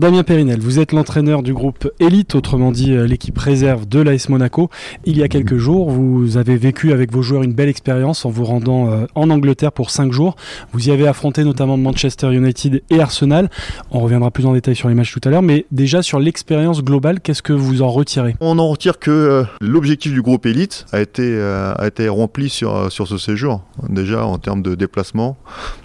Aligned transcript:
Damien 0.00 0.22
Périnel, 0.22 0.60
vous 0.60 0.78
êtes 0.78 0.92
l'entraîneur 0.92 1.42
du 1.42 1.52
groupe 1.52 1.92
Elite, 2.00 2.34
autrement 2.34 2.72
dit 2.72 2.94
euh, 2.94 3.06
l'équipe 3.06 3.36
réserve 3.36 3.86
de 3.86 4.00
l'AS 4.00 4.30
Monaco. 4.30 4.70
Il 5.04 5.18
y 5.18 5.22
a 5.22 5.28
quelques 5.28 5.58
jours, 5.58 5.90
vous 5.90 6.38
avez 6.38 6.56
vécu 6.56 6.92
avec 6.92 7.12
vos 7.12 7.20
joueurs 7.20 7.42
une 7.42 7.52
belle 7.52 7.68
expérience 7.68 8.24
en 8.24 8.30
vous 8.30 8.46
rendant 8.46 8.90
euh, 8.90 9.04
en 9.14 9.28
Angleterre 9.28 9.72
pour 9.72 9.90
5 9.90 10.10
jours. 10.10 10.36
Vous 10.72 10.88
y 10.88 10.90
avez 10.90 11.06
affronté 11.06 11.44
notamment 11.44 11.76
Manchester 11.76 12.32
United 12.32 12.82
et 12.88 12.98
Arsenal. 12.98 13.50
On 13.90 14.00
reviendra 14.00 14.30
plus 14.30 14.46
en 14.46 14.54
détail 14.54 14.74
sur 14.74 14.88
les 14.88 14.94
matchs 14.94 15.12
tout 15.12 15.20
à 15.22 15.28
l'heure, 15.28 15.42
mais 15.42 15.66
déjà 15.70 16.00
sur 16.00 16.18
l'expérience 16.18 16.82
globale, 16.82 17.20
qu'est-ce 17.20 17.42
que 17.42 17.52
vous 17.52 17.82
en 17.82 17.90
retirez? 17.90 18.36
On 18.40 18.58
en 18.58 18.68
retire 18.70 19.00
que 19.00 19.10
euh, 19.10 19.44
l'objectif 19.60 20.14
du 20.14 20.22
groupe 20.22 20.46
Elite 20.46 20.86
a 20.92 21.02
été, 21.02 22.08
rempli 22.08 22.48
sur, 22.48 22.90
sur 22.90 23.06
ce 23.06 23.18
séjour. 23.18 23.64
Déjà 23.90 24.24
en 24.24 24.38
termes 24.38 24.62
de 24.62 24.74
déplacement, 24.74 25.36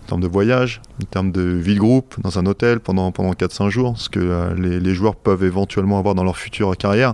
en 0.03 0.07
termes 0.07 0.21
de 0.21 0.27
voyage, 0.27 0.81
en 1.03 1.05
termes 1.05 1.33
de 1.33 1.41
vie 1.41 1.75
de 1.75 1.79
groupe 1.79 2.15
dans 2.21 2.39
un 2.39 2.45
hôtel 2.45 2.79
pendant, 2.79 3.11
pendant 3.11 3.33
4-5 3.33 3.67
jours, 3.67 3.97
que 4.09 4.19
euh, 4.19 4.53
les, 4.55 4.93
joueurs 4.93 5.15
peuvent 5.15 5.43
éventuellement 5.43 5.99
avoir 5.99 6.15
dans 6.15 6.23
leur 6.23 6.37
future 6.37 6.75
carrière. 6.77 7.13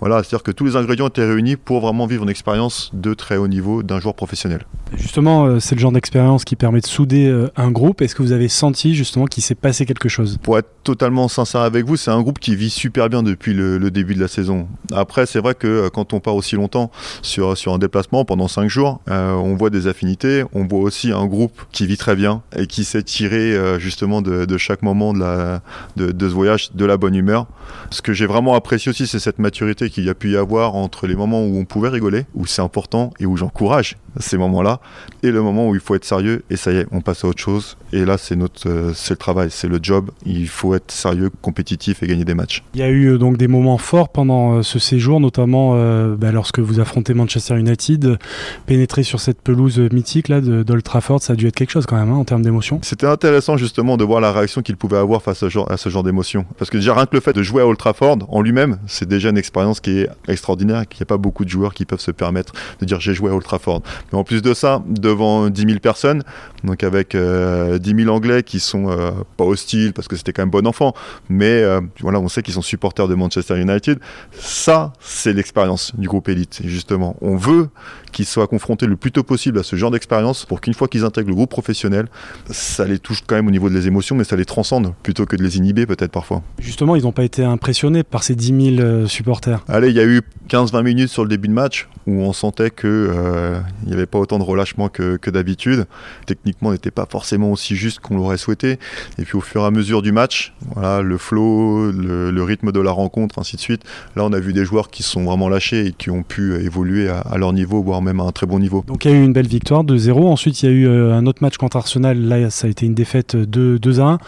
Voilà, 0.00 0.22
c'est-à-dire 0.22 0.42
que 0.42 0.50
tous 0.50 0.64
les 0.64 0.76
ingrédients 0.76 1.08
étaient 1.08 1.24
réunis 1.24 1.56
pour 1.56 1.80
vraiment 1.80 2.06
vivre 2.06 2.24
une 2.24 2.30
expérience 2.30 2.90
de 2.92 3.14
très 3.14 3.36
haut 3.36 3.48
niveau 3.48 3.82
d'un 3.82 4.00
joueur 4.00 4.14
professionnel. 4.14 4.66
Justement, 4.96 5.46
euh, 5.46 5.60
c'est 5.60 5.74
le 5.74 5.80
genre 5.80 5.92
d'expérience 5.92 6.44
qui 6.44 6.56
permet 6.56 6.80
de 6.80 6.86
souder 6.86 7.26
euh, 7.26 7.50
un 7.56 7.70
groupe. 7.70 8.02
Est-ce 8.02 8.14
que 8.14 8.22
vous 8.22 8.32
avez 8.32 8.48
senti 8.48 8.94
justement 8.94 9.24
qu'il 9.24 9.42
s'est 9.42 9.54
passé 9.54 9.86
quelque 9.86 10.08
chose? 10.08 10.38
Pour 10.42 10.58
être 10.58 10.68
totalement 10.82 11.28
sincère 11.28 11.62
avec 11.62 11.86
vous, 11.86 11.96
c'est 11.96 12.10
un 12.10 12.20
groupe 12.20 12.38
qui 12.38 12.54
vit 12.54 12.70
super 12.70 13.08
bien 13.08 13.22
depuis 13.22 13.54
le, 13.54 13.90
début 13.90 14.14
de 14.14 14.20
la 14.20 14.28
saison. 14.28 14.66
Après, 14.92 15.26
c'est 15.26 15.38
vrai 15.38 15.54
que 15.54 15.88
quand 15.88 16.12
on 16.12 16.20
part 16.20 16.34
aussi 16.34 16.56
longtemps 16.56 16.90
sur, 17.22 17.56
sur 17.56 17.72
un 17.72 17.78
déplacement 17.78 18.24
pendant 18.24 18.48
5 18.48 18.68
jours, 18.68 19.00
on 19.06 19.54
voit 19.54 19.70
des 19.70 19.86
affinités, 19.86 20.42
on 20.52 20.64
voit 20.66 20.80
aussi 20.80 21.12
un 21.12 21.26
groupe 21.26 21.52
qui 21.70 21.86
vit 21.86 21.96
très 21.96 22.16
bien 22.16 22.42
et 22.56 22.66
qui 22.66 22.84
s'est 22.84 23.02
tiré 23.02 23.56
justement 23.78 24.20
de, 24.20 24.58
chaque 24.58 24.82
moment 24.82 25.12
de, 25.12 25.20
la, 25.20 25.60
de, 25.96 26.12
de, 26.12 26.23
ce 26.28 26.34
voyage 26.34 26.70
de 26.74 26.84
la 26.84 26.96
bonne 26.96 27.14
humeur. 27.14 27.46
Ce 27.90 28.02
que 28.02 28.12
j'ai 28.12 28.26
vraiment 28.26 28.54
apprécié 28.54 28.90
aussi, 28.90 29.06
c'est 29.06 29.18
cette 29.18 29.38
maturité 29.38 29.90
qu'il 29.90 30.04
y 30.04 30.10
a 30.10 30.14
pu 30.14 30.32
y 30.32 30.36
avoir 30.36 30.74
entre 30.74 31.06
les 31.06 31.16
moments 31.16 31.42
où 31.42 31.58
on 31.58 31.64
pouvait 31.64 31.88
rigoler, 31.88 32.26
où 32.34 32.46
c'est 32.46 32.62
important 32.62 33.12
et 33.20 33.26
où 33.26 33.36
j'encourage 33.36 33.96
ces 34.20 34.38
moments-là, 34.38 34.80
et 35.22 35.30
le 35.30 35.42
moment 35.42 35.68
où 35.68 35.74
il 35.74 35.80
faut 35.80 35.94
être 35.94 36.04
sérieux 36.04 36.44
et 36.50 36.56
ça 36.56 36.72
y 36.72 36.76
est, 36.76 36.86
on 36.92 37.00
passe 37.00 37.24
à 37.24 37.28
autre 37.28 37.40
chose. 37.40 37.76
Et 37.92 38.04
là, 38.04 38.18
c'est 38.18 38.36
notre, 38.36 38.68
euh, 38.68 38.92
c'est 38.94 39.14
le 39.14 39.18
travail, 39.18 39.48
c'est 39.50 39.68
le 39.68 39.78
job. 39.82 40.10
Il 40.26 40.48
faut 40.48 40.74
être 40.74 40.90
sérieux, 40.90 41.30
compétitif 41.42 42.02
et 42.02 42.06
gagner 42.06 42.24
des 42.24 42.34
matchs. 42.34 42.62
Il 42.74 42.80
y 42.80 42.82
a 42.82 42.88
eu 42.88 43.06
euh, 43.06 43.18
donc 43.18 43.36
des 43.36 43.48
moments 43.48 43.78
forts 43.78 44.08
pendant 44.08 44.54
euh, 44.54 44.62
ce 44.62 44.78
séjour, 44.78 45.20
notamment 45.20 45.74
bah, 46.16 46.32
lorsque 46.32 46.58
vous 46.58 46.80
affrontez 46.80 47.14
Manchester 47.14 47.58
United, 47.58 48.18
pénétrer 48.66 49.02
sur 49.02 49.20
cette 49.20 49.40
pelouse 49.40 49.78
mythique 49.92 50.28
là 50.28 50.40
d'Old 50.40 50.82
Trafford, 50.82 51.22
ça 51.22 51.32
a 51.32 51.36
dû 51.36 51.46
être 51.46 51.56
quelque 51.56 51.70
chose 51.70 51.86
quand 51.86 51.96
même 51.96 52.10
hein, 52.10 52.16
en 52.16 52.24
termes 52.24 52.42
d'émotion. 52.42 52.80
C'était 52.82 53.06
intéressant 53.06 53.56
justement 53.56 53.96
de 53.96 54.04
voir 54.04 54.20
la 54.20 54.32
réaction 54.32 54.62
qu'il 54.62 54.76
pouvait 54.76 54.96
avoir 54.96 55.22
face 55.22 55.42
à 55.42 55.46
ce 55.46 55.48
genre, 55.48 55.70
à 55.70 55.76
ce 55.76 55.88
genre 55.88 56.02
d'émotion, 56.04 56.46
parce 56.58 56.70
que 56.70 56.76
déjà 56.76 56.94
rien 56.94 57.06
que 57.06 57.14
le 57.14 57.20
fait 57.20 57.32
de 57.32 57.42
jouer 57.42 57.62
à 57.62 57.66
Old 57.66 57.78
Trafford 57.78 58.18
en 58.28 58.42
lui-même, 58.42 58.78
c'est 58.86 59.08
déjà 59.08 59.30
une 59.30 59.38
expérience 59.38 59.80
qui 59.80 60.00
est 60.00 60.08
extraordinaire, 60.28 60.88
qu'il 60.88 61.00
n'y 61.00 61.04
a 61.04 61.06
pas 61.06 61.16
beaucoup 61.16 61.44
de 61.44 61.50
joueurs 61.50 61.74
qui 61.74 61.84
peuvent 61.84 62.00
se 62.00 62.10
permettre 62.10 62.52
de 62.80 62.86
dire 62.86 63.00
j'ai 63.00 63.14
joué 63.14 63.30
à 63.30 63.34
Old 63.34 63.44
Trafford. 63.44 63.82
Mais 64.12 64.18
en 64.18 64.24
plus 64.24 64.42
de 64.42 64.54
ça, 64.54 64.82
devant 64.86 65.48
10 65.48 65.62
000 65.62 65.78
personnes, 65.80 66.22
donc 66.62 66.82
avec 66.82 67.14
euh, 67.14 67.78
10 67.78 68.04
000 68.04 68.14
Anglais 68.14 68.42
qui 68.42 68.60
sont 68.60 68.90
euh, 68.90 69.10
pas 69.36 69.44
hostiles 69.44 69.92
parce 69.92 70.08
que 70.08 70.16
c'était 70.16 70.32
quand 70.32 70.42
même 70.42 70.50
bon 70.50 70.66
enfant, 70.66 70.94
mais 71.28 71.62
euh, 71.62 71.80
voilà, 72.00 72.20
on 72.20 72.28
sait 72.28 72.42
qu'ils 72.42 72.54
sont 72.54 72.62
supporters 72.62 73.08
de 73.08 73.14
Manchester 73.14 73.60
United. 73.60 73.98
Ça, 74.32 74.92
c'est 75.00 75.32
l'expérience 75.32 75.92
du 75.96 76.08
groupe 76.08 76.28
élite. 76.28 76.62
justement, 76.64 77.16
on 77.20 77.36
veut 77.36 77.68
qu'ils 78.12 78.26
soient 78.26 78.46
confrontés 78.46 78.86
le 78.86 78.96
plus 78.96 79.10
tôt 79.10 79.24
possible 79.24 79.58
à 79.58 79.62
ce 79.62 79.76
genre 79.76 79.90
d'expérience 79.90 80.44
pour 80.44 80.60
qu'une 80.60 80.74
fois 80.74 80.88
qu'ils 80.88 81.04
intègrent 81.04 81.28
le 81.28 81.34
groupe 81.34 81.50
professionnel, 81.50 82.06
ça 82.50 82.84
les 82.84 82.98
touche 82.98 83.22
quand 83.26 83.34
même 83.34 83.48
au 83.48 83.50
niveau 83.50 83.68
de 83.68 83.74
les 83.74 83.86
émotions, 83.86 84.14
mais 84.14 84.24
ça 84.24 84.36
les 84.36 84.44
transcende 84.44 84.94
plutôt 85.02 85.26
que 85.26 85.36
de 85.36 85.42
les 85.42 85.58
inhiber 85.58 85.86
peut-être 85.96 86.12
parfois. 86.12 86.42
Justement, 86.58 86.96
ils 86.96 87.02
n'ont 87.02 87.12
pas 87.12 87.24
été 87.24 87.44
impressionnés 87.44 88.02
par 88.02 88.22
ces 88.22 88.34
10 88.34 88.76
000 88.76 88.86
euh, 88.86 89.06
supporters. 89.06 89.64
Allez, 89.68 89.90
il 89.90 89.96
y 89.96 90.00
a 90.00 90.04
eu 90.04 90.22
15-20 90.48 90.82
minutes 90.82 91.08
sur 91.08 91.22
le 91.22 91.28
début 91.28 91.48
de 91.48 91.52
match 91.52 91.88
où 92.06 92.20
on 92.20 92.32
sentait 92.32 92.70
qu'il 92.70 93.10
n'y 93.86 93.92
avait 93.92 94.06
pas 94.06 94.18
autant 94.18 94.38
de 94.38 94.44
relâchement 94.44 94.88
que, 94.88 95.16
que 95.16 95.30
d'habitude. 95.30 95.86
Techniquement, 96.26 96.70
on 96.70 96.72
n'était 96.72 96.90
pas 96.90 97.06
forcément 97.08 97.52
aussi 97.52 97.76
juste 97.76 98.00
qu'on 98.00 98.16
l'aurait 98.16 98.36
souhaité. 98.36 98.78
Et 99.18 99.24
puis 99.24 99.36
au 99.36 99.40
fur 99.40 99.62
et 99.62 99.66
à 99.66 99.70
mesure 99.70 100.02
du 100.02 100.12
match, 100.12 100.54
voilà, 100.74 101.02
le 101.02 101.18
flow, 101.18 101.90
le, 101.90 102.42
rythme 102.44 102.72
de 102.72 102.80
la 102.80 102.90
rencontre, 102.90 103.38
ainsi 103.38 103.56
de 103.56 103.60
suite. 103.60 103.82
Là, 104.16 104.24
on 104.24 104.32
a 104.32 104.40
vu 104.40 104.52
des 104.52 104.64
joueurs 104.64 104.90
qui 104.90 105.02
sont 105.02 105.24
vraiment 105.24 105.48
lâchés 105.48 105.86
et 105.86 105.92
qui 105.92 106.10
ont 106.10 106.22
pu 106.22 106.54
évoluer 106.62 107.08
à, 107.08 107.38
leur 107.38 107.52
niveau, 107.52 107.82
voire 107.82 108.02
même 108.02 108.20
à 108.20 108.24
un 108.24 108.32
très 108.32 108.46
bon 108.46 108.58
niveau. 108.58 108.84
Donc 108.86 109.04
il 109.04 109.10
y 109.10 109.14
a 109.14 109.16
eu 109.16 109.24
une 109.24 109.32
belle 109.32 109.46
victoire 109.46 109.84
de 109.84 109.96
0. 109.96 110.28
Ensuite, 110.28 110.62
il 110.62 110.66
y 110.66 110.68
a 110.68 110.72
eu 110.72 110.86
euh, 110.86 111.14
un 111.14 111.26
autre 111.26 111.42
match 111.42 111.56
contre 111.56 111.76
Arsenal. 111.76 112.18
Là, 112.20 112.50
ça 112.50 112.66
a 112.66 112.70
été 112.70 112.84
une 112.84 112.94
défaite 112.94 113.34
de 113.34 113.78
2 113.78 114.00
à 114.00 114.04
1. 114.04 114.18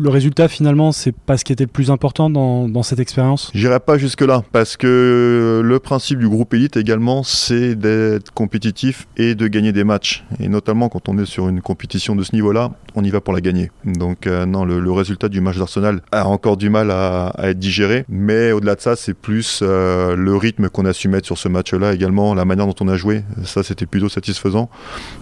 Le 0.00 0.08
résultat, 0.08 0.48
finalement, 0.48 0.90
c'est 0.92 1.14
pas 1.14 1.36
ce 1.36 1.44
qui 1.44 1.52
était 1.52 1.64
le 1.64 1.70
plus 1.70 1.90
important 1.90 2.30
dans, 2.30 2.68
dans 2.68 2.82
cette 2.82 2.98
expérience? 2.98 3.50
J'irai 3.54 3.80
pas 3.80 3.98
jusque-là, 3.98 4.42
parce 4.52 4.76
que 4.76 5.62
le 5.64 5.78
principe 5.78 6.18
du 6.18 6.28
groupe 6.28 6.54
élite 6.54 6.76
également, 6.76 7.11
c'est 7.22 7.74
d'être 7.74 8.32
compétitif 8.32 9.06
et 9.18 9.34
de 9.34 9.46
gagner 9.46 9.72
des 9.72 9.84
matchs. 9.84 10.24
Et 10.40 10.48
notamment 10.48 10.88
quand 10.88 11.08
on 11.08 11.18
est 11.18 11.26
sur 11.26 11.48
une 11.48 11.60
compétition 11.60 12.16
de 12.16 12.22
ce 12.22 12.34
niveau-là, 12.34 12.72
on 12.94 13.04
y 13.04 13.10
va 13.10 13.20
pour 13.20 13.34
la 13.34 13.40
gagner. 13.40 13.70
Donc 13.84 14.26
euh, 14.26 14.46
non, 14.46 14.64
le, 14.64 14.92
résultat 14.92 15.28
du 15.28 15.40
match 15.40 15.58
d'Arsenal 15.58 16.00
a 16.12 16.26
encore 16.26 16.56
du 16.56 16.70
mal 16.70 16.90
à, 16.90 17.32
être 17.42 17.58
digéré. 17.58 18.04
Mais 18.08 18.52
au-delà 18.52 18.74
de 18.74 18.80
ça, 18.80 18.96
c'est 18.96 19.14
plus 19.14 19.60
euh, 19.62 20.16
le 20.16 20.36
rythme 20.36 20.68
qu'on 20.68 20.86
a 20.86 20.92
su 20.92 21.08
mettre 21.08 21.26
sur 21.26 21.38
ce 21.38 21.48
match-là 21.48 21.92
également, 21.92 22.34
la 22.34 22.44
manière 22.44 22.66
dont 22.66 22.74
on 22.80 22.88
a 22.88 22.96
joué. 22.96 23.24
Ça, 23.44 23.62
c'était 23.62 23.86
plutôt 23.86 24.08
satisfaisant. 24.08 24.70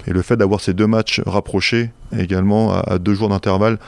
Et 0.06 0.12
le 0.12 0.22
fait 0.22 0.36
d'avoir 0.36 0.60
ces 0.60 0.74
deux 0.74 0.86
matchs 0.86 1.20
rapprochés 1.26 1.90
également 2.16 2.72
à, 2.74 2.98
deux 2.98 3.14
jours 3.14 3.28
d'intervalle, 3.28 3.78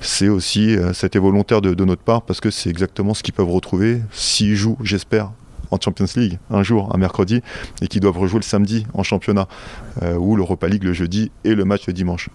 c'est 0.00 0.28
aussi, 0.28 0.76
euh, 0.76 0.92
c'était 0.92 1.18
volontaire 1.18 1.60
de, 1.60 1.74
de 1.74 1.84
notre 1.84 2.02
part 2.02 2.22
parce 2.22 2.40
que 2.40 2.50
c'est 2.50 2.70
exactement 2.70 3.14
ce 3.14 3.22
qu'ils 3.22 3.34
peuvent 3.34 3.50
retrouver 3.50 4.00
s'ils 4.10 4.56
jouent, 4.56 4.78
j'espère, 4.82 5.30
en 5.70 5.78
Champions 5.80 6.06
League 6.16 6.38
un 6.50 6.62
jour, 6.62 6.94
un 6.94 6.98
mercredi, 6.98 7.42
et 7.82 7.88
qui 7.88 8.00
doivent 8.00 8.18
rejouer 8.18 8.38
le 8.38 8.44
samedi 8.44 8.86
en 8.94 9.02
championnat, 9.02 9.48
euh, 10.02 10.16
ou 10.16 10.36
l'Europa 10.36 10.68
League 10.68 10.84
le 10.84 10.92
jeudi 10.92 11.30
et 11.44 11.54
le 11.54 11.64
match 11.64 11.86
le 11.86 11.92
dimanche. 11.92 12.28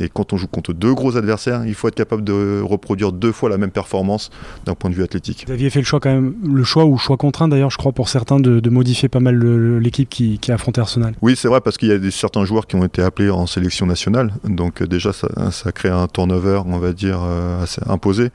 Et 0.00 0.08
quand 0.08 0.32
on 0.32 0.36
joue 0.36 0.46
contre 0.46 0.72
deux 0.72 0.94
gros 0.94 1.16
adversaires, 1.16 1.64
il 1.66 1.74
faut 1.74 1.88
être 1.88 1.94
capable 1.94 2.24
de 2.24 2.60
reproduire 2.62 3.12
deux 3.12 3.32
fois 3.32 3.48
la 3.48 3.56
même 3.56 3.70
performance 3.70 4.30
d'un 4.64 4.74
point 4.74 4.90
de 4.90 4.94
vue 4.94 5.02
athlétique. 5.02 5.44
Vous 5.46 5.52
aviez 5.52 5.70
fait 5.70 5.78
le 5.78 5.84
choix 5.84 6.00
quand 6.00 6.10
même, 6.10 6.34
le 6.44 6.64
choix 6.64 6.84
ou 6.84 6.98
choix 6.98 7.16
contraint 7.16 7.48
d'ailleurs, 7.48 7.70
je 7.70 7.78
crois 7.78 7.92
pour 7.92 8.08
certains, 8.08 8.40
de, 8.40 8.68
modifier 8.68 9.08
pas 9.08 9.20
mal 9.20 9.38
l'équipe 9.78 10.08
qui, 10.08 10.38
qui, 10.38 10.50
a 10.50 10.54
affronté 10.54 10.80
Arsenal. 10.80 11.14
Oui, 11.22 11.34
c'est 11.36 11.48
vrai 11.48 11.60
parce 11.60 11.78
qu'il 11.78 11.88
y 11.88 11.92
a 11.92 11.98
des, 11.98 12.10
certains 12.10 12.44
joueurs 12.44 12.66
qui 12.66 12.76
ont 12.76 12.84
été 12.84 13.00
appelés 13.00 13.30
en 13.30 13.46
sélection 13.46 13.86
nationale, 13.86 14.32
donc 14.44 14.82
euh, 14.82 14.86
déjà 14.86 15.12
ça, 15.12 15.28
ça, 15.50 15.72
crée 15.72 15.88
un 15.88 16.06
turnover, 16.08 16.62
on 16.66 16.78
va 16.78 16.92
dire, 16.92 17.20
euh, 17.22 17.62
assez 17.62 17.80
imposé. 17.86 18.30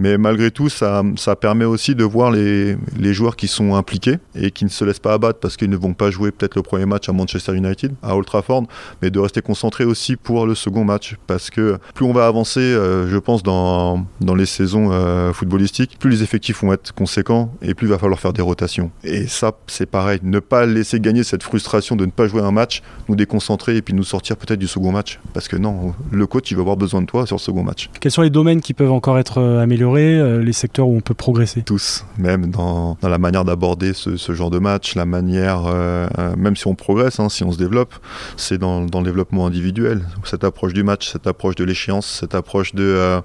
Mais 0.00 0.18
malgré 0.18 0.50
tout, 0.50 0.68
ça, 0.68 1.02
ça 1.16 1.36
permet 1.36 1.64
aussi 1.64 1.94
de 1.94 2.02
voir 2.02 2.30
les, 2.30 2.76
les 2.98 3.14
joueurs 3.14 3.36
qui 3.36 3.46
sont 3.46 3.76
impliqués 3.78 4.18
et 4.34 4.50
qui 4.50 4.64
ne 4.64 4.70
se 4.70 4.84
laissent 4.84 4.98
pas 4.98 5.14
abattre 5.14 5.38
parce 5.40 5.56
qu'ils 5.56 5.70
ne 5.70 5.76
vont 5.76 5.94
pas 5.94 6.10
jouer 6.10 6.30
peut-être 6.30 6.56
le 6.56 6.62
premier 6.62 6.86
match 6.86 7.08
à 7.08 7.12
Manchester 7.12 7.54
United, 7.54 7.94
à 8.02 8.16
Old 8.16 8.26
Trafford, 8.26 8.64
mais 9.00 9.10
de 9.10 9.18
rester 9.18 9.40
concentrés 9.40 9.84
aussi 9.84 10.16
pour 10.16 10.46
le 10.46 10.54
second 10.54 10.84
match 10.84 11.16
parce 11.26 11.50
que 11.50 11.78
plus 11.94 12.04
on 12.04 12.12
va 12.12 12.26
avancer, 12.26 12.60
euh, 12.60 13.08
je 13.08 13.16
pense, 13.16 13.42
dans, 13.42 14.04
dans 14.20 14.34
les 14.34 14.46
saisons 14.46 14.90
euh, 14.92 15.32
footballistiques, 15.32 15.96
plus 15.98 16.10
les 16.10 16.22
effectifs 16.22 16.62
vont 16.62 16.72
être 16.72 16.92
conséquents 16.92 17.52
et 17.62 17.74
plus 17.74 17.86
il 17.86 17.90
va 17.90 17.98
falloir 17.98 18.20
faire 18.20 18.32
des 18.32 18.42
rotations. 18.42 18.90
Et 19.04 19.26
ça, 19.26 19.52
c'est 19.66 19.86
pareil, 19.86 20.20
ne 20.22 20.40
pas 20.40 20.66
laisser 20.66 21.00
gagner 21.00 21.22
cette 21.22 21.42
frustration 21.42 21.96
de 21.96 22.04
ne 22.04 22.10
pas 22.10 22.28
jouer 22.28 22.42
un 22.42 22.50
match, 22.50 22.82
nous 23.08 23.16
déconcentrer 23.16 23.76
et 23.76 23.82
puis 23.82 23.94
nous 23.94 24.04
sortir 24.04 24.36
peut-être 24.36 24.58
du 24.58 24.68
second 24.68 24.92
match 24.92 25.20
parce 25.32 25.48
que 25.48 25.56
non, 25.56 25.94
le 26.10 26.26
coach 26.26 26.50
il 26.50 26.56
va 26.56 26.62
avoir 26.62 26.76
besoin 26.76 27.00
de 27.00 27.06
toi 27.06 27.26
sur 27.26 27.36
le 27.36 27.40
second 27.40 27.62
match. 27.62 27.90
Quels 28.00 28.12
sont 28.12 28.22
les 28.22 28.30
domaines 28.30 28.60
qui 28.60 28.74
peuvent 28.74 28.92
encore 28.92 29.18
être 29.18 29.38
euh, 29.38 29.62
améliorés, 29.62 30.42
les 30.42 30.52
secteurs 30.52 30.88
où 30.88 30.96
on 30.96 31.00
peut 31.00 31.14
progresser? 31.14 31.62
Tous, 31.62 32.04
même 32.18 32.50
dans, 32.50 32.96
dans 33.00 33.08
la 33.08 33.18
manière 33.18 33.44
d'aborder 33.44 33.67
ce, 33.92 34.32
genre 34.32 34.50
de 34.50 34.58
match, 34.58 34.94
la 34.94 35.04
manière, 35.04 35.66
euh, 35.66 36.06
euh, 36.18 36.36
même 36.36 36.56
si 36.56 36.66
on 36.66 36.74
progresse, 36.74 37.20
hein, 37.20 37.28
si 37.28 37.44
on 37.44 37.52
se 37.52 37.58
développe, 37.58 37.94
c'est 38.36 38.58
dans, 38.58 38.80
le 38.80 39.02
développement 39.02 39.46
individuel. 39.46 40.04
Cette 40.24 40.44
approche 40.44 40.72
du 40.72 40.82
match, 40.82 41.12
cette 41.12 41.26
approche 41.26 41.54
de 41.56 41.64
l'échéance, 41.64 42.06
cette 42.06 42.34
approche 42.34 42.74
de, 42.74 42.84
euh, 42.84 43.20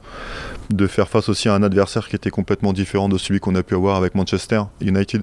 de 0.70 0.88
faire 0.88 1.08
face 1.08 1.30
aussi 1.30 1.50
à 1.50 1.54
un 1.54 1.64
adversaire 1.64 2.08
qui 2.08 2.16
était 2.16 2.30
complètement 2.30 2.74
différent 2.74 3.10
de 3.10 3.18
celui 3.18 3.40
qu'on 3.40 3.56
a 3.56 3.64
pu 3.64 3.76
avoir 3.76 3.98
avec 3.98 4.16
Manchester 4.16 4.64
United. 4.82 5.22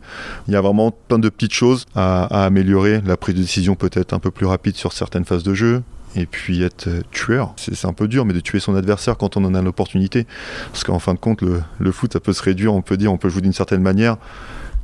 Il 0.48 0.54
y 0.54 0.56
a 0.56 0.60
vraiment 0.60 0.90
plein 0.90 1.18
de 1.18 1.28
petites 1.28 1.54
choses 1.54 1.86
à, 1.94 2.44
améliorer. 2.44 3.00
La 3.04 3.16
prise 3.16 3.34
de 3.34 3.40
décision 3.40 3.74
peut 3.74 3.90
être 3.92 4.12
un 4.12 4.18
peu 4.18 4.30
plus 4.30 4.46
rapide 4.46 4.76
sur 4.76 4.92
certaines 4.92 5.24
phases 5.24 5.42
de 5.42 5.54
jeu, 5.54 5.82
et 6.16 6.26
puis 6.26 6.62
être 6.62 6.88
tueur. 7.10 7.54
C'est 7.56 7.84
un 7.84 7.92
peu 7.92 8.08
dur, 8.08 8.24
mais 8.24 8.32
de 8.32 8.40
tuer 8.40 8.60
son 8.60 8.74
adversaire 8.74 9.16
quand 9.16 9.36
on 9.36 9.44
en 9.44 9.54
a 9.54 9.62
l'opportunité. 9.62 10.26
Parce 10.72 10.84
qu'en 10.84 10.98
fin 10.98 11.14
de 11.14 11.18
compte, 11.18 11.42
le, 11.42 11.92
foot, 11.92 12.12
ça 12.12 12.20
peut 12.20 12.32
se 12.32 12.42
réduire, 12.42 12.74
on 12.74 12.82
peut 12.82 12.96
dire, 12.96 13.12
on 13.12 13.18
peut 13.18 13.28
jouer 13.28 13.42
d'une 13.42 13.52
certaine 13.52 13.82
manière 13.82 14.16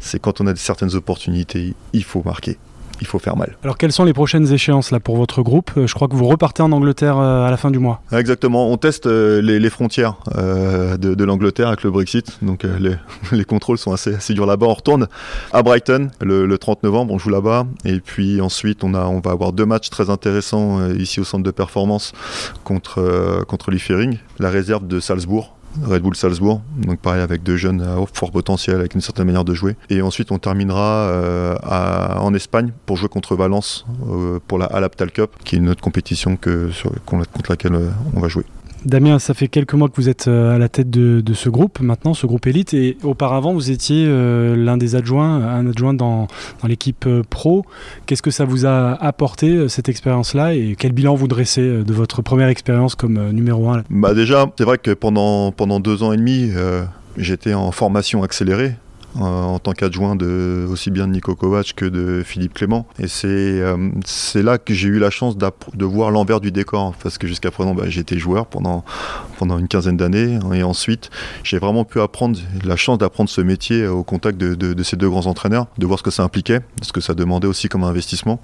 c'est 0.00 0.20
quand 0.20 0.40
on 0.40 0.46
a 0.46 0.56
certaines 0.56 0.94
opportunités, 0.94 1.74
il 1.92 2.04
faut 2.04 2.22
marquer 2.24 2.58
il 3.00 3.06
faut 3.06 3.18
faire 3.18 3.36
mal. 3.36 3.56
Alors 3.62 3.76
quelles 3.76 3.92
sont 3.92 4.04
les 4.04 4.12
prochaines 4.12 4.52
échéances 4.52 4.90
là 4.90 5.00
pour 5.00 5.16
votre 5.16 5.42
groupe? 5.42 5.70
Euh, 5.76 5.86
Je 5.86 5.94
crois 5.94 6.08
que 6.08 6.14
vous 6.14 6.26
repartez 6.26 6.62
en 6.62 6.72
Angleterre 6.72 7.18
euh, 7.18 7.46
à 7.46 7.50
la 7.50 7.56
fin 7.56 7.70
du 7.70 7.78
mois. 7.78 8.00
Exactement, 8.12 8.70
on 8.70 8.76
teste 8.76 9.06
euh, 9.06 9.40
les, 9.40 9.70
frontières 9.70 10.16
de, 10.34 11.24
l'Angleterre 11.24 11.68
avec 11.68 11.82
le 11.82 11.90
Brexit, 11.90 12.38
donc 12.42 12.64
les, 13.32 13.44
contrôles 13.44 13.78
sont 13.78 13.92
assez, 13.92 14.14
assez 14.14 14.34
durs 14.34 14.46
là-bas. 14.46 14.66
On 14.66 14.74
retourne 14.74 15.08
à 15.52 15.62
Brighton 15.62 16.08
le, 16.20 16.56
30 16.56 16.82
novembre, 16.82 17.12
on 17.12 17.18
joue 17.18 17.30
là-bas, 17.30 17.66
et 17.84 18.00
puis 18.00 18.40
ensuite 18.40 18.84
on, 18.84 18.94
a, 18.94 19.04
on 19.04 19.20
va 19.20 19.32
avoir 19.32 19.52
deux 19.52 19.66
matchs 19.66 19.90
très 19.90 20.08
intéressants 20.10 20.90
ici 20.92 21.20
au 21.20 21.24
centre 21.24 21.44
de 21.44 21.50
performance 21.50 22.12
contre, 22.64 23.44
contre 23.46 23.70
l'Iffering, 23.70 24.18
la 24.38 24.50
réserve 24.50 24.86
de 24.86 25.00
Salzbourg 25.00 25.56
Red 25.84 26.02
Bull 26.02 26.16
Salzbourg. 26.16 26.60
Donc 26.78 27.00
pareil 27.00 27.20
avec 27.20 27.42
deux 27.42 27.56
jeunes 27.56 27.82
à 27.82 27.96
fort 28.12 28.30
potentiel, 28.30 28.76
avec 28.76 28.94
une 28.94 29.00
certaine 29.00 29.26
manière 29.26 29.44
de 29.44 29.54
jouer. 29.54 29.76
Et 29.90 30.02
ensuite 30.02 30.32
on 30.32 30.38
terminera 30.38 31.56
en 32.18 32.34
Espagne 32.34 32.72
pour 32.86 32.96
jouer 32.96 33.08
contre 33.08 33.36
Valence 33.36 33.86
pour 34.46 34.58
la 34.58 34.66
Alaptal 34.66 35.10
Cup, 35.10 35.30
qui 35.44 35.56
est 35.56 35.58
une 35.58 35.70
autre 35.70 35.82
compétition 35.82 36.36
que, 36.36 36.70
contre 37.04 37.50
laquelle 37.50 37.76
on 38.14 38.20
va 38.20 38.28
jouer. 38.28 38.44
Damien, 38.86 39.18
ça 39.18 39.34
fait 39.34 39.48
quelques 39.48 39.74
mois 39.74 39.88
que 39.88 39.96
vous 39.96 40.08
êtes 40.08 40.28
euh, 40.28 40.54
à 40.54 40.58
la 40.58 40.68
tête 40.68 40.90
de, 40.90 41.34
ce 41.34 41.48
groupe, 41.48 41.80
maintenant, 41.80 42.14
ce 42.14 42.24
groupe 42.24 42.46
élite, 42.46 42.72
et 42.72 42.96
auparavant, 43.02 43.52
vous 43.52 43.72
étiez 43.72 44.06
euh, 44.06 44.54
l'un 44.54 44.76
des 44.76 44.94
adjoints, 44.94 45.44
un 45.44 45.68
adjoint 45.68 45.92
dans, 45.92 46.28
l'équipe 46.62 47.04
euh, 47.06 47.22
pro. 47.28 47.64
Qu'est-ce 48.06 48.22
que 48.22 48.30
ça 48.30 48.44
vous 48.44 48.64
a 48.64 48.92
apporté, 48.92 49.68
cette 49.68 49.88
expérience-là, 49.88 50.54
et 50.54 50.76
quel 50.78 50.92
bilan 50.92 51.16
vous 51.16 51.26
dressez 51.26 51.82
de 51.82 51.92
votre 51.92 52.22
première 52.22 52.46
expérience 52.46 52.94
comme 52.94 53.32
numéro 53.32 53.68
1 53.70 53.82
bah 53.90 54.14
Déjà, 54.14 54.46
c'est 54.56 54.64
vrai 54.64 54.78
que 54.78 54.92
pendant 54.92 55.80
deux 55.80 56.04
ans 56.04 56.12
et 56.12 56.16
demi, 56.16 56.52
j'étais 57.16 57.54
en 57.54 57.72
formation 57.72 58.22
accélérée 58.22 58.76
en 59.20 59.58
tant 59.58 59.72
qu'adjoint 59.72 60.16
de 60.16 60.66
aussi 60.68 60.90
bien 60.90 61.06
de 61.06 61.12
Nico 61.12 61.34
Kovac 61.34 61.72
que 61.74 61.84
de 61.84 62.22
Philippe 62.24 62.54
Clément. 62.54 62.86
Et 62.98 63.08
c'est 63.08 63.26
euh, 63.28 63.76
là 64.34 64.58
que 64.58 64.74
j'ai 64.74 64.88
eu 64.88 64.98
la 64.98 65.10
chance 65.10 65.36
de 65.36 65.84
voir 65.84 66.10
l'envers 66.10 66.40
du 66.40 66.52
décor, 66.52 66.94
parce 67.02 67.18
que 67.18 67.26
jusqu'à 67.26 67.50
présent, 67.50 67.74
bah, 67.74 67.84
j'étais 67.88 68.18
joueur 68.18 68.46
pendant, 68.46 68.84
pendant 69.38 69.58
une 69.58 69.68
quinzaine 69.68 69.96
d'années, 69.96 70.38
et 70.52 70.62
ensuite, 70.62 71.10
j'ai 71.42 71.58
vraiment 71.58 71.84
pu 71.84 72.00
apprendre, 72.00 72.38
la 72.64 72.76
chance 72.76 72.98
d'apprendre 72.98 73.30
ce 73.30 73.40
métier 73.40 73.86
au 73.86 74.02
contact 74.02 74.38
de, 74.38 74.54
de, 74.54 74.82
ces 74.82 74.96
deux 74.96 75.08
grands 75.08 75.26
entraîneurs, 75.26 75.66
de 75.78 75.86
voir 75.86 75.98
ce 75.98 76.04
que 76.04 76.10
ça 76.10 76.22
impliquait, 76.22 76.60
ce 76.82 76.92
que 76.92 77.00
ça 77.00 77.14
demandait 77.14 77.46
aussi 77.46 77.68
comme 77.68 77.84
investissement. 77.84 78.40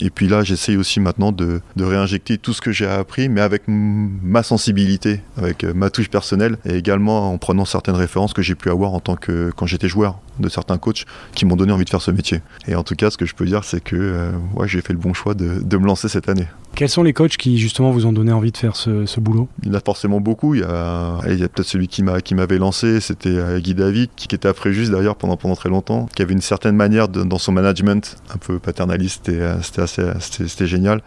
Et 0.00 0.10
puis 0.10 0.28
là, 0.28 0.42
j'essaye 0.42 0.76
aussi 0.76 1.00
maintenant 1.00 1.32
de, 1.32 1.60
de 1.76 1.84
réinjecter 1.84 2.38
tout 2.38 2.52
ce 2.52 2.60
que 2.60 2.72
j'ai 2.72 2.86
appris, 2.86 3.28
mais 3.28 3.40
avec 3.40 3.62
ma 3.66 4.42
sensibilité, 4.42 5.20
avec 5.36 5.64
ma 5.64 5.90
touche 5.90 6.08
personnelle, 6.08 6.58
et 6.64 6.76
également 6.76 7.32
en 7.32 7.38
prenant 7.38 7.64
certaines 7.64 7.96
références 7.96 8.32
que 8.32 8.42
j'ai 8.42 8.54
pu 8.54 8.70
avoir 8.70 8.94
en 8.94 9.00
tant 9.00 9.16
que 9.16 9.50
quand 9.56 9.66
j'étais 9.66 9.88
joueur 9.88 10.05
de 10.38 10.48
certains 10.48 10.78
coachs 10.78 11.04
qui 11.34 11.46
m'ont 11.46 11.56
donné 11.56 11.72
envie 11.72 11.84
de 11.84 11.90
faire 11.90 12.02
ce 12.02 12.10
métier. 12.10 12.40
Et 12.68 12.74
en 12.74 12.82
tout 12.82 12.94
cas, 12.94 13.10
ce 13.10 13.16
que 13.16 13.26
je 13.26 13.34
peux 13.34 13.46
dire, 13.46 13.64
c'est 13.64 13.82
que 13.82 13.96
euh, 13.96 14.30
j'ai 14.66 14.80
fait 14.80 14.92
le 14.92 14.98
bon 14.98 15.14
choix 15.14 15.34
de, 15.34 15.60
de, 15.62 15.76
me 15.76 15.86
lancer 15.86 16.08
cette 16.08 16.28
année. 16.28 16.46
Quels 16.74 16.90
sont 16.90 17.02
les 17.02 17.14
coachs 17.14 17.38
qui 17.38 17.56
justement 17.56 17.90
vous 17.90 18.04
ont 18.04 18.12
donné 18.12 18.32
envie 18.32 18.52
de 18.52 18.56
faire 18.56 18.76
ce, 18.76 19.18
boulot? 19.18 19.48
Il 19.62 19.68
y 19.68 19.70
en 19.70 19.74
a 19.74 19.80
forcément 19.80 20.20
beaucoup. 20.20 20.54
Il 20.54 20.60
y 20.60 20.64
a, 20.64 21.20
il 21.26 21.38
y 21.38 21.42
a 21.42 21.48
peut-être 21.48 21.66
celui 21.66 21.88
qui 21.88 22.02
m'avait 22.02 22.58
lancé, 22.58 23.00
c'était 23.00 23.30
euh, 23.30 23.58
Guy 23.60 23.74
David, 23.74 24.10
qui 24.14 24.34
était 24.34 24.48
après 24.48 24.72
juste 24.72 24.92
d'ailleurs 24.92 25.16
pendant, 25.16 25.36
pendant 25.36 25.56
très 25.56 25.70
longtemps, 25.70 26.06
qui 26.14 26.20
avait 26.22 26.34
une 26.34 26.42
certaine 26.42 26.76
manière 26.76 27.08
dans 27.08 27.38
son 27.38 27.52
management, 27.52 28.16
un 28.34 28.38
peu 28.38 28.58
paternaliste, 28.58 29.28
et 29.30 29.40
euh, 29.40 29.62
c'était 29.62 29.82
assez, 29.82 30.02
c'était 30.20 30.66
génial. 30.66 31.02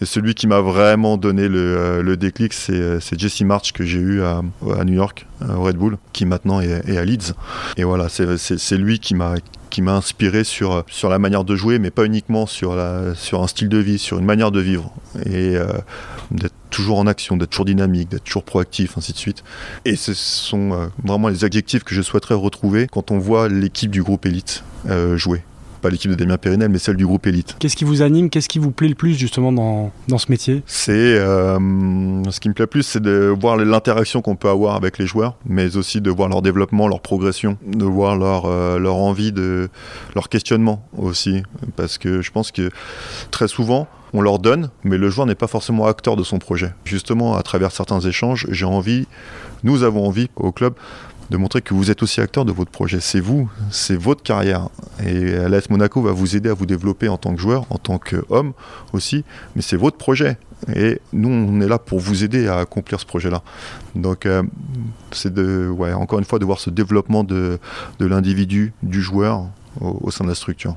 Et 0.00 0.06
celui 0.06 0.34
qui 0.34 0.46
m'a 0.46 0.60
vraiment 0.60 1.18
donné 1.18 1.48
le, 1.48 2.00
le 2.00 2.16
déclic, 2.16 2.54
c'est 2.54 3.18
Jesse 3.18 3.42
March 3.42 3.72
que 3.72 3.84
j'ai 3.84 3.98
eu 3.98 4.22
à, 4.22 4.40
à 4.78 4.84
New 4.84 4.94
York, 4.94 5.26
au 5.48 5.62
Red 5.62 5.76
Bull, 5.76 5.98
qui 6.12 6.26
maintenant 6.26 6.60
est, 6.60 6.96
à 6.96 7.04
Leeds. 7.04 7.34
Et 7.76 7.84
voilà, 7.84 8.08
c'est 8.08 8.36
c'est 8.36 8.76
lui 8.76 8.98
qui 8.98 9.14
m'a 9.14 9.34
qui 9.70 9.82
m'a 9.82 9.94
inspiré 9.94 10.44
sur, 10.44 10.84
sur 10.88 11.08
la 11.08 11.18
manière 11.18 11.44
de 11.44 11.56
jouer, 11.56 11.78
mais 11.78 11.90
pas 11.90 12.04
uniquement 12.04 12.46
sur, 12.46 12.74
la, 12.74 13.14
sur 13.14 13.42
un 13.42 13.46
style 13.46 13.68
de 13.68 13.78
vie, 13.78 13.98
sur 13.98 14.18
une 14.18 14.24
manière 14.24 14.50
de 14.50 14.60
vivre. 14.60 14.92
Et 15.24 15.56
euh, 15.56 15.66
d'être 16.30 16.54
toujours 16.68 16.98
en 16.98 17.06
action, 17.06 17.36
d'être 17.36 17.50
toujours 17.50 17.64
dynamique, 17.64 18.10
d'être 18.10 18.24
toujours 18.24 18.44
proactif, 18.44 18.98
ainsi 18.98 19.12
de 19.12 19.18
suite. 19.18 19.42
Et 19.84 19.96
ce 19.96 20.12
sont 20.12 20.72
euh, 20.72 20.86
vraiment 21.04 21.28
les 21.28 21.44
adjectifs 21.44 21.84
que 21.84 21.94
je 21.94 22.02
souhaiterais 22.02 22.34
retrouver 22.34 22.88
quand 22.90 23.10
on 23.10 23.18
voit 23.18 23.48
l'équipe 23.48 23.90
du 23.90 24.02
groupe 24.02 24.26
élite 24.26 24.64
euh, 24.88 25.16
jouer 25.16 25.42
pas 25.80 25.90
l'équipe 25.90 26.10
de 26.10 26.16
Damien 26.16 26.36
Périnel, 26.36 26.68
mais 26.68 26.78
celle 26.78 26.96
du 26.96 27.06
groupe 27.06 27.26
élite. 27.26 27.56
Qu'est-ce 27.58 27.76
qui 27.76 27.84
vous 27.84 28.02
anime 28.02 28.30
Qu'est-ce 28.30 28.48
qui 28.48 28.58
vous 28.58 28.70
plaît 28.70 28.88
le 28.88 28.94
plus 28.94 29.14
justement 29.14 29.52
dans, 29.52 29.90
dans 30.08 30.18
ce 30.18 30.30
métier? 30.30 30.62
C'est 30.66 30.92
euh, 30.92 31.58
ce 32.30 32.40
qui 32.40 32.48
me 32.48 32.54
plaît 32.54 32.64
le 32.64 32.68
plus, 32.68 32.82
c'est 32.82 33.00
de 33.00 33.34
voir 33.38 33.56
l'interaction 33.56 34.22
qu'on 34.22 34.36
peut 34.36 34.48
avoir 34.48 34.76
avec 34.76 34.98
les 34.98 35.06
joueurs, 35.06 35.36
mais 35.44 35.76
aussi 35.76 36.00
de 36.00 36.10
voir 36.10 36.28
leur 36.28 36.42
développement, 36.42 36.88
leur 36.88 37.00
progression, 37.00 37.56
de 37.66 37.84
voir 37.84 38.16
leur, 38.16 38.46
euh, 38.46 38.78
leur 38.78 38.96
envie, 38.96 39.32
de 39.32 39.68
leur 40.14 40.28
questionnement 40.28 40.86
aussi, 40.96 41.42
parce 41.76 41.98
que 41.98 42.22
je 42.22 42.30
pense 42.30 42.52
que 42.52 42.70
très 43.30 43.48
souvent 43.48 43.88
on 44.12 44.22
leur 44.22 44.38
donne, 44.38 44.70
mais 44.82 44.98
le 44.98 45.08
joueur 45.08 45.26
n'est 45.26 45.34
pas 45.34 45.46
forcément 45.46 45.86
acteur 45.86 46.16
de 46.16 46.24
son 46.24 46.38
projet. 46.38 46.72
Justement, 46.84 47.36
à 47.36 47.42
travers 47.42 47.70
certains 47.70 48.00
échanges, 48.00 48.46
j'ai 48.50 48.64
envie, 48.66 49.06
nous 49.62 49.82
avons 49.84 50.06
envie 50.06 50.28
au 50.36 50.52
club 50.52 50.74
de 51.30 51.36
montrer 51.36 51.62
que 51.62 51.74
vous 51.74 51.90
êtes 51.90 52.02
aussi 52.02 52.20
acteur 52.20 52.44
de 52.44 52.52
votre 52.52 52.70
projet. 52.70 53.00
C'est 53.00 53.20
vous, 53.20 53.48
c'est 53.70 53.96
votre 53.96 54.22
carrière. 54.22 54.68
Et 55.04 55.48
l'AS 55.48 55.70
Monaco 55.70 56.02
va 56.02 56.12
vous 56.12 56.36
aider 56.36 56.48
à 56.48 56.54
vous 56.54 56.66
développer 56.66 57.08
en 57.08 57.16
tant 57.16 57.34
que 57.34 57.40
joueur, 57.40 57.66
en 57.70 57.78
tant 57.78 57.98
qu'homme 57.98 58.52
aussi, 58.92 59.24
mais 59.54 59.62
c'est 59.62 59.76
votre 59.76 59.96
projet. 59.96 60.38
Et 60.74 61.00
nous, 61.12 61.30
on 61.30 61.60
est 61.60 61.68
là 61.68 61.78
pour 61.78 62.00
vous 62.00 62.24
aider 62.24 62.48
à 62.48 62.58
accomplir 62.58 63.00
ce 63.00 63.06
projet-là. 63.06 63.42
Donc, 63.94 64.26
euh, 64.26 64.42
c'est 65.12 65.32
de, 65.32 65.68
ouais, 65.68 65.92
encore 65.92 66.18
une 66.18 66.24
fois, 66.24 66.38
de 66.38 66.44
voir 66.44 66.58
ce 66.58 66.68
développement 66.70 67.24
de, 67.24 67.58
de 67.98 68.06
l'individu, 68.06 68.72
du 68.82 69.00
joueur 69.00 69.44
au 69.80 70.10
sein 70.10 70.24
de 70.24 70.28
la 70.28 70.34
structure. 70.34 70.76